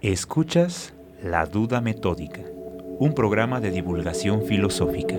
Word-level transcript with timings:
Escuchas 0.00 0.94
La 1.22 1.46
Duda 1.46 1.80
Metódica, 1.80 2.42
un 2.98 3.14
programa 3.14 3.60
de 3.60 3.70
divulgación 3.70 4.44
filosófica. 4.44 5.16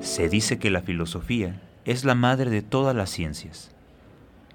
Se 0.00 0.28
dice 0.28 0.58
que 0.58 0.70
la 0.70 0.82
filosofía 0.82 1.60
es 1.84 2.04
la 2.04 2.14
madre 2.14 2.50
de 2.50 2.62
todas 2.62 2.94
las 2.94 3.10
ciencias. 3.10 3.70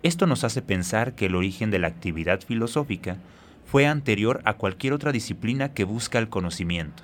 Esto 0.04 0.28
nos 0.28 0.44
hace 0.44 0.62
pensar 0.62 1.14
que 1.14 1.26
el 1.26 1.36
origen 1.36 1.72
de 1.72 1.80
la 1.80 1.88
actividad 1.88 2.42
filosófica 2.42 3.18
fue 3.66 3.86
anterior 3.86 4.42
a 4.46 4.54
cualquier 4.54 4.94
otra 4.94 5.12
disciplina 5.12 5.74
que 5.74 5.84
busca 5.84 6.20
el 6.20 6.30
conocimiento. 6.30 7.04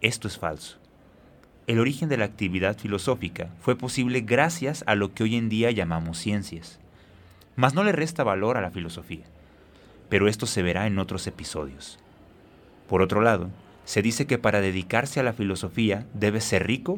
Esto 0.00 0.26
es 0.26 0.38
falso. 0.38 0.78
El 1.68 1.78
origen 1.78 2.08
de 2.08 2.16
la 2.16 2.24
actividad 2.24 2.76
filosófica 2.76 3.50
fue 3.60 3.76
posible 3.76 4.22
gracias 4.22 4.82
a 4.88 4.96
lo 4.96 5.14
que 5.14 5.22
hoy 5.22 5.36
en 5.36 5.48
día 5.48 5.70
llamamos 5.70 6.18
ciencias. 6.18 6.80
Mas 7.54 7.74
no 7.74 7.84
le 7.84 7.92
resta 7.92 8.24
valor 8.24 8.56
a 8.56 8.60
la 8.62 8.72
filosofía, 8.72 9.24
pero 10.08 10.26
esto 10.26 10.46
se 10.46 10.62
verá 10.62 10.88
en 10.88 10.98
otros 10.98 11.28
episodios. 11.28 12.00
Por 12.88 13.00
otro 13.00 13.20
lado, 13.20 13.50
se 13.84 14.02
dice 14.02 14.26
que 14.26 14.38
para 14.38 14.60
dedicarse 14.60 15.20
a 15.20 15.22
la 15.22 15.32
filosofía 15.32 16.06
debes 16.14 16.42
ser 16.42 16.66
rico 16.66 16.96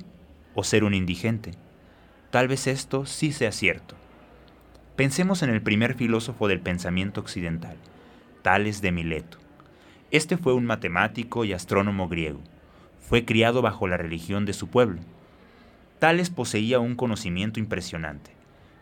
o 0.54 0.64
ser 0.64 0.84
un 0.84 0.94
indigente. 0.94 1.52
Tal 2.34 2.48
vez 2.48 2.66
esto 2.66 3.06
sí 3.06 3.30
sea 3.30 3.52
cierto. 3.52 3.94
Pensemos 4.96 5.44
en 5.44 5.50
el 5.50 5.62
primer 5.62 5.94
filósofo 5.94 6.48
del 6.48 6.58
pensamiento 6.58 7.20
occidental, 7.20 7.76
Tales 8.42 8.82
de 8.82 8.90
Mileto. 8.90 9.38
Este 10.10 10.36
fue 10.36 10.52
un 10.52 10.66
matemático 10.66 11.44
y 11.44 11.52
astrónomo 11.52 12.08
griego 12.08 12.40
fue 12.98 13.24
criado 13.24 13.62
bajo 13.62 13.86
la 13.86 13.98
religión 13.98 14.46
de 14.46 14.52
su 14.52 14.66
pueblo. 14.66 15.00
Tales 16.00 16.28
poseía 16.28 16.80
un 16.80 16.96
conocimiento 16.96 17.60
impresionante, 17.60 18.32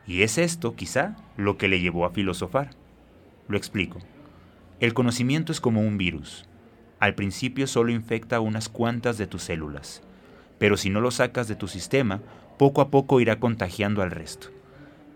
y 0.07 0.23
es 0.23 0.39
esto, 0.39 0.75
quizá, 0.75 1.15
lo 1.37 1.59
que 1.59 1.69
le 1.69 1.81
llevó 1.81 2.07
a 2.07 2.11
filosofar. 2.13 2.71
Lo 3.49 3.59
explico. 3.59 3.99
El 4.81 4.95
conocimiento 4.95 5.53
es 5.53 5.61
como 5.61 5.83
un 5.83 5.99
virus. 5.99 6.49
Al 7.01 7.15
principio 7.15 7.67
solo 7.67 7.93
infecta 7.93 8.41
unas 8.41 8.71
cuantas 8.71 9.19
de 9.19 9.27
tus 9.27 9.43
células, 9.43 10.01
pero 10.63 10.77
si 10.77 10.91
no 10.91 11.01
lo 11.01 11.11
sacas 11.11 11.49
de 11.49 11.57
tu 11.57 11.67
sistema, 11.67 12.21
poco 12.57 12.83
a 12.83 12.89
poco 12.89 13.21
irá 13.21 13.41
contagiando 13.41 14.01
al 14.01 14.13
resto. 14.13 14.47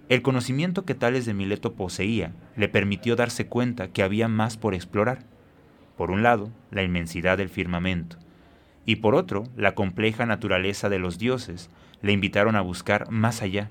El 0.09 0.21
conocimiento 0.21 0.85
que 0.85 0.97
Tales 0.97 1.25
de 1.25 1.35
Mileto 1.35 1.75
poseía 1.75 2.33
le 2.57 2.69
permitió 2.69 3.15
darse 3.15 3.47
cuenta 3.47 3.87
que 3.87 4.03
había 4.03 4.27
más 4.27 4.57
por 4.57 4.75
explorar. 4.75 5.21
Por 5.97 6.11
un 6.11 6.25
lado, 6.25 6.51
la 6.73 6.83
inmensidad 6.83 7.39
del 7.39 7.49
firmamento, 7.49 8.17
y 8.87 8.97
por 8.97 9.15
otro, 9.15 9.45
la 9.57 9.77
compleja 9.77 10.27
naturaleza 10.27 10.89
de 10.89 10.99
los 10.99 11.17
dioses 11.17 11.71
le 12.03 12.11
invitaron 12.11 12.57
a 12.57 12.61
buscar 12.61 13.09
más 13.13 13.41
allá. 13.41 13.71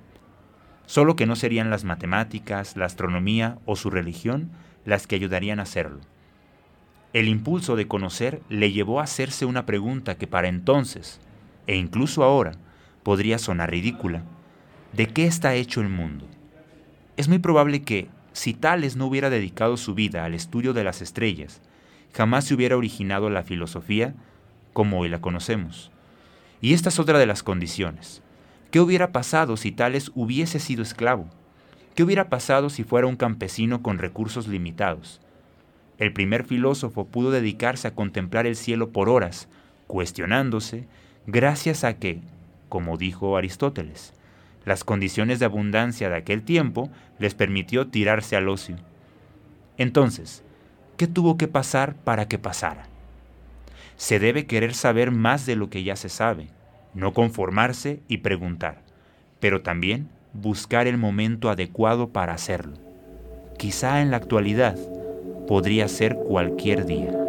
Solo 0.86 1.18
que 1.18 1.26
no 1.26 1.36
serían 1.36 1.70
las 1.70 1.84
matemáticas, 1.84 2.78
la 2.78 2.86
astronomía 2.86 3.58
o 3.66 3.76
su 3.76 3.90
religión 3.90 4.50
las 4.86 5.08
que 5.08 5.16
ayudarían 5.16 5.60
a 5.60 5.64
hacerlo. 5.64 6.00
El 7.12 7.28
impulso 7.28 7.76
de 7.76 7.90
conocer 7.90 8.42
le 8.48 8.72
llevó 8.72 9.02
a 9.02 9.04
hacerse 9.04 9.44
una 9.44 9.66
pregunta 9.66 10.16
que 10.16 10.26
para 10.26 10.48
entonces, 10.48 11.20
e 11.68 11.76
incluso 11.76 12.24
ahora, 12.24 12.54
podría 13.04 13.38
sonar 13.38 13.72
ridícula. 13.72 14.24
¿De 14.94 15.08
qué 15.08 15.26
está 15.28 15.56
hecho 15.56 15.82
el 15.82 15.90
mundo? 15.90 16.26
Es 17.18 17.28
muy 17.28 17.40
probable 17.40 17.82
que, 17.84 18.08
si 18.34 18.54
Tales 18.54 18.96
no 18.96 19.06
hubiera 19.06 19.30
dedicado 19.30 19.78
su 19.78 19.94
vida 19.94 20.26
al 20.26 20.34
estudio 20.34 20.74
de 20.74 20.84
las 20.84 21.02
estrellas, 21.02 21.62
jamás 22.14 22.46
se 22.46 22.54
hubiera 22.54 22.78
originado 22.78 23.30
la 23.30 23.44
filosofía 23.44 24.14
como 24.74 25.00
hoy 25.00 25.10
la 25.10 25.22
conocemos. 25.22 25.92
Y 26.62 26.74
esta 26.74 26.90
es 26.90 27.00
otra 27.00 27.20
de 27.20 27.26
las 27.26 27.44
condiciones. 27.44 28.22
¿Qué 28.72 28.80
hubiera 28.80 29.12
pasado 29.12 29.56
si 29.56 29.72
Tales 29.72 30.12
hubiese 30.16 30.60
sido 30.60 30.84
esclavo? 30.84 31.30
¿Qué 31.96 32.04
hubiera 32.04 32.30
pasado 32.30 32.70
si 32.70 32.84
fuera 32.84 33.08
un 33.08 33.16
campesino 33.16 33.82
con 33.82 34.00
recursos 34.00 34.48
limitados? 34.48 35.22
El 35.98 36.12
primer 36.12 36.44
filósofo 36.44 37.06
pudo 37.06 37.32
dedicarse 37.32 37.88
a 37.88 37.96
contemplar 37.96 38.46
el 38.46 38.58
cielo 38.58 38.90
por 38.90 39.08
horas, 39.08 39.48
cuestionándose, 39.88 40.88
gracias 41.28 41.84
a 41.84 41.98
que, 41.98 42.20
como 42.70 42.98
dijo 42.98 43.38
Aristóteles, 43.38 44.14
las 44.66 44.84
condiciones 44.84 45.40
de 45.40 45.46
abundancia 45.46 46.10
de 46.10 46.16
aquel 46.16 46.44
tiempo 46.44 46.90
les 47.20 47.36
permitió 47.36 47.88
tirarse 47.88 48.36
al 48.36 48.50
ocio. 48.50 48.78
Entonces, 49.78 50.44
¿qué 50.98 51.08
tuvo 51.08 51.38
que 51.38 51.48
pasar 51.48 51.96
para 51.96 52.28
que 52.28 52.40
pasara? 52.40 52.88
se 53.98 54.20
debe 54.20 54.46
querer 54.46 54.74
saber 54.74 55.12
más 55.12 55.46
de 55.46 55.56
lo 55.56 55.70
que 55.70 55.84
ya 55.84 55.96
se 55.96 56.10
sabe, 56.10 56.48
no 56.94 57.14
conformarse 57.14 58.00
y 58.08 58.18
preguntar, 58.18 58.82
pero 59.40 59.62
también 59.62 60.10
buscar 60.34 60.88
el 60.88 60.98
momento 60.98 61.50
adecuado 61.50 62.10
para 62.10 62.34
hacerlo. 62.34 62.78
Quizá 63.58 64.02
en 64.02 64.12
la 64.12 64.18
actualidad 64.18 64.78
podría 65.48 65.88
ser 65.88 66.16
cualquier 66.16 66.86
día. 66.86 67.25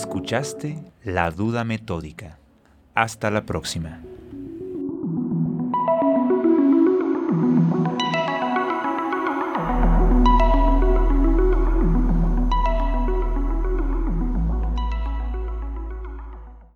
Escuchaste 0.00 0.82
La 1.04 1.30
Duda 1.30 1.62
Metódica. 1.62 2.38
Hasta 2.94 3.30
la 3.30 3.44
próxima. 3.44 4.00